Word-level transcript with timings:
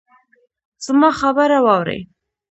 زما 0.85 1.09
خبره 1.19 1.57
واورئ 1.65 1.99